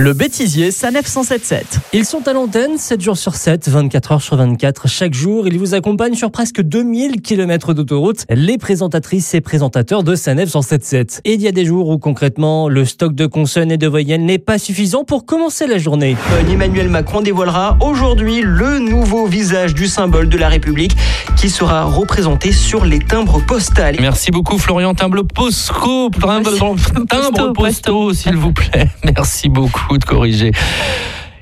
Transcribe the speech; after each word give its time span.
Le 0.00 0.14
bêtisier, 0.14 0.70
ça 0.70 0.90
9177. 0.90 1.78
Ils 1.92 2.06
sont 2.06 2.26
à 2.26 2.32
l'antenne 2.32 2.78
7 2.78 3.02
jours 3.02 3.18
sur 3.18 3.34
7, 3.34 3.68
24 3.68 4.12
heures 4.12 4.22
sur 4.22 4.34
24. 4.34 4.88
Chaque 4.88 5.12
jour, 5.12 5.46
ils 5.46 5.58
vous 5.58 5.74
accompagnent 5.74 6.14
sur 6.14 6.30
presque 6.30 6.62
2000 6.62 7.20
km 7.20 7.74
d'autoroute, 7.74 8.24
les 8.30 8.56
présentatrices 8.56 9.34
et 9.34 9.42
présentateurs 9.42 10.02
de 10.02 10.14
Sanef 10.14 10.48
177. 10.48 11.20
Et 11.26 11.34
il 11.34 11.42
y 11.42 11.48
a 11.48 11.52
des 11.52 11.66
jours 11.66 11.90
où 11.90 11.98
concrètement, 11.98 12.70
le 12.70 12.86
stock 12.86 13.14
de 13.14 13.26
consonnes 13.26 13.70
et 13.70 13.76
de 13.76 13.86
voyelles 13.86 14.24
n'est 14.24 14.38
pas 14.38 14.56
suffisant 14.56 15.04
pour 15.04 15.26
commencer 15.26 15.66
la 15.66 15.76
journée. 15.76 16.16
Emmanuel 16.50 16.88
Macron 16.88 17.20
dévoilera 17.20 17.76
aujourd'hui 17.82 18.40
le 18.42 18.78
nouveau 18.78 19.26
visage 19.26 19.74
du 19.74 19.86
symbole 19.86 20.30
de 20.30 20.38
la 20.38 20.48
République 20.48 20.96
qui 21.40 21.48
sera 21.48 21.84
représenté 21.84 22.52
sur 22.52 22.84
les 22.84 22.98
timbres 22.98 23.40
postales. 23.40 23.96
Merci 23.98 24.30
beaucoup 24.30 24.58
Florian 24.58 24.92
Timbre 24.92 25.22
Postco, 25.22 26.10
timbre 26.10 27.52
postaux 27.54 28.12
s'il 28.12 28.36
vous 28.36 28.52
plaît. 28.52 28.90
Merci 29.04 29.48
beaucoup 29.48 29.96
de 29.96 30.04
corriger. 30.04 30.52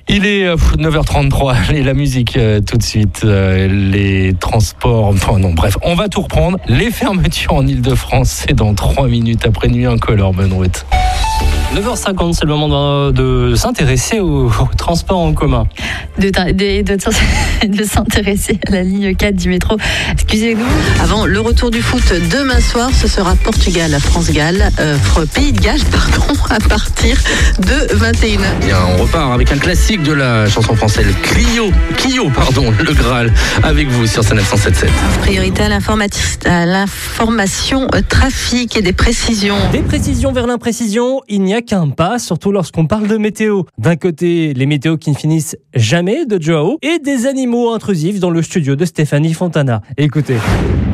Il 0.07 0.25
est 0.25 0.55
9h33, 0.55 1.51
euh, 1.73 1.75
et 1.75 1.83
la 1.83 1.95
musique 1.95 2.37
euh, 2.37 2.61
tout 2.61 2.77
de 2.77 2.83
suite, 2.85 3.23
euh, 3.25 3.67
les 3.67 4.35
transports, 4.35 5.07
enfin 5.07 5.41
non, 5.41 5.53
bref, 5.53 5.77
on 5.83 5.97
va 5.97 6.09
tout 6.09 6.23
reprendre. 6.23 6.59
Les 6.69 6.93
fermetures 6.93 7.55
en 7.55 7.67
Ile-de-France, 7.67 8.45
c'est 8.47 8.55
dans 8.55 8.75
3 8.75 9.09
minutes 9.09 9.47
après 9.47 9.67
nuit 9.67 9.87
incolore, 9.87 10.33
Benroute. 10.33 10.87
9h50, 11.75 12.33
c'est 12.33 12.47
le 12.47 12.55
moment 12.55 13.11
de, 13.11 13.55
s'intéresser 13.55 14.21
au, 14.21 14.51
transport 14.77 15.19
en 15.19 15.35
commun. 15.35 15.67
De, 16.19 16.31
de, 17.67 17.85
s'intéresser 17.85 18.59
à 18.67 18.71
la 18.71 18.83
ligne 18.83 19.15
4 19.15 19.37
du 19.37 19.51
métro. 19.51 19.77
Excusez-nous. 20.13 20.65
Avant 21.03 21.27
le 21.27 21.41
retour 21.41 21.71
du 21.71 21.83
foot 21.83 22.03
demain 22.31 22.61
soir, 22.61 22.91
ce 22.93 23.07
sera 23.07 23.35
Portugal, 23.37 23.95
France-Galles, 24.01 24.71
euh, 24.81 24.97
Pays 25.35 25.53
de 25.53 25.61
Galles, 25.61 25.85
pardon, 25.93 26.35
à 26.49 26.59
partir 26.59 27.19
de 27.59 27.95
21h. 27.97 28.39
Bien, 28.65 28.79
on 28.97 29.03
repart 29.03 29.33
avec 29.33 29.53
un 29.53 29.59
classique 29.59 30.03
de 30.03 30.13
la 30.13 30.49
chanson 30.49 30.75
française, 30.75 31.07
Clio, 31.23 31.71
Clio, 31.99 32.31
pardon, 32.35 32.73
le 32.83 32.95
Graal, 32.95 33.33
avec 33.63 33.89
vous 33.89 34.07
sur 34.07 34.25
CNF 34.25 34.49
177. 34.49 34.91
Priorité 35.21 35.65
à 35.65 36.65
l'information 36.67 37.89
euh, 37.95 38.01
trafic 38.09 38.77
et 38.77 38.83
des 38.83 38.95
précisions. 38.95 39.59
Des 39.71 39.83
précisions 39.83 40.33
vers 40.33 40.47
l'imprécision, 40.47 41.21
il 41.29 41.43
n'y 41.43 41.55
a 41.55 41.58
qu'un 41.63 41.89
pas, 41.91 42.19
surtout 42.19 42.53
lorsqu'on 42.53 42.87
parle 42.87 43.09
de 43.09 43.17
météo. 43.17 43.63
D'un 43.79 43.97
côté, 43.97 44.55
les 44.55 44.67
météos 44.67 44.97
qui 44.97 45.11
ne 45.11 45.17
finissent 45.17 45.57
jamais 45.75 46.27
de 46.27 46.41
Joao 46.41 46.79
et 46.83 46.99
des 46.99 47.27
animaux 47.27 47.71
intrusifs 47.73 48.21
dans 48.21 48.31
le 48.31 48.43
studio 48.43 48.77
de 48.77 48.85
Stéphanie 48.85 49.35
Fontana. 49.35 49.83
Écoutez. 49.97 50.37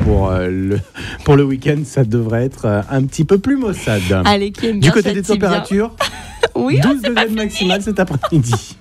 Pour, 0.05 0.31
euh, 0.31 0.49
le, 0.49 0.81
pour 1.25 1.37
le 1.37 1.45
week-end, 1.45 1.79
ça 1.85 2.05
devrait 2.05 2.45
être 2.45 2.67
euh, 2.67 2.83
un 2.91 3.05
petit 3.05 3.25
peu 3.25 3.39
plus 3.39 3.57
maussade. 3.57 4.03
Allez, 4.25 4.53
qui 4.53 4.67
aime 4.67 4.81
bien 4.81 4.91
Du 4.91 4.95
côté 4.95 5.13
des 5.13 5.23
températures, 5.23 5.95
oui, 6.55 6.79
12 6.81 7.03
degrés 7.03 7.29
maximales 7.29 7.83
cet 7.83 8.01
après-midi. 8.01 8.77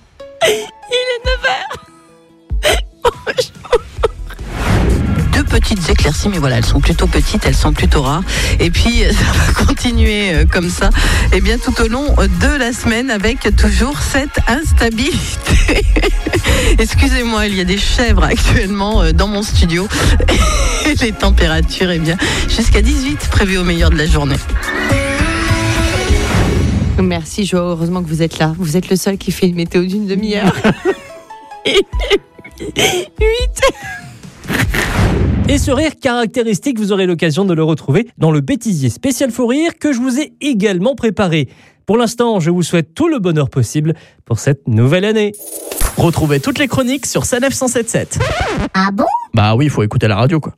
Petites 5.74 5.90
éclaircies, 5.90 6.28
mais 6.28 6.38
voilà, 6.38 6.58
elles 6.58 6.64
sont 6.64 6.80
plutôt 6.80 7.06
petites, 7.06 7.44
elles 7.46 7.54
sont 7.54 7.72
plutôt 7.72 8.02
rares. 8.02 8.22
Et 8.60 8.70
puis, 8.70 9.04
ça 9.10 9.32
va 9.32 9.64
continuer 9.64 10.34
euh, 10.34 10.44
comme 10.44 10.70
ça, 10.70 10.90
et 11.32 11.36
eh 11.36 11.40
bien 11.40 11.58
tout 11.58 11.74
au 11.82 11.88
long 11.88 12.14
de 12.14 12.58
la 12.58 12.72
semaine, 12.72 13.10
avec 13.10 13.48
toujours 13.56 13.98
cette 14.00 14.38
instabilité. 14.48 15.18
Excusez-moi, 16.78 17.46
il 17.46 17.56
y 17.56 17.60
a 17.60 17.64
des 17.64 17.78
chèvres 17.78 18.24
actuellement 18.24 19.02
euh, 19.02 19.12
dans 19.12 19.28
mon 19.28 19.42
studio. 19.42 19.88
Les 21.00 21.12
températures, 21.12 21.90
et 21.90 21.96
eh 21.96 21.98
bien, 21.98 22.16
jusqu'à 22.48 22.82
18 22.82 23.28
prévues 23.30 23.58
au 23.58 23.64
meilleur 23.64 23.90
de 23.90 23.96
la 23.96 24.06
journée. 24.06 24.36
Merci 27.02 27.44
Jo, 27.44 27.58
heureusement 27.58 28.02
que 28.02 28.08
vous 28.08 28.22
êtes 28.22 28.38
là. 28.38 28.54
Vous 28.58 28.76
êtes 28.76 28.88
le 28.88 28.96
seul 28.96 29.18
qui 29.18 29.32
fait 29.32 29.48
une 29.48 29.56
météo 29.56 29.84
d'une 29.84 30.06
demi-heure. 30.06 30.54
8 31.66 31.76
Et 35.46 35.58
ce 35.58 35.70
rire 35.70 35.92
caractéristique, 36.00 36.78
vous 36.78 36.90
aurez 36.90 37.06
l'occasion 37.06 37.44
de 37.44 37.52
le 37.52 37.62
retrouver 37.62 38.08
dans 38.16 38.30
le 38.30 38.40
bêtisier 38.40 38.88
spécial 38.88 39.30
faux 39.30 39.46
rire 39.46 39.72
que 39.78 39.92
je 39.92 39.98
vous 39.98 40.18
ai 40.18 40.32
également 40.40 40.94
préparé. 40.94 41.50
Pour 41.84 41.98
l'instant, 41.98 42.40
je 42.40 42.50
vous 42.50 42.62
souhaite 42.62 42.94
tout 42.94 43.08
le 43.08 43.18
bonheur 43.18 43.50
possible 43.50 43.92
pour 44.24 44.38
cette 44.38 44.66
nouvelle 44.66 45.04
année. 45.04 45.32
Retrouvez 45.98 46.40
toutes 46.40 46.58
les 46.58 46.66
chroniques 46.66 47.04
sur 47.04 47.26
Sanef 47.26 47.52
177. 47.52 48.18
Ah 48.72 48.88
bon? 48.90 49.04
Bah 49.34 49.54
oui, 49.54 49.66
il 49.66 49.70
faut 49.70 49.82
écouter 49.82 50.08
la 50.08 50.16
radio 50.16 50.40
quoi. 50.40 50.54